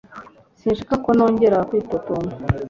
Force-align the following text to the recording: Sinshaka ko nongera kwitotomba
Sinshaka 0.59 0.93
ko 1.03 1.09
nongera 1.17 1.57
kwitotomba 1.69 2.33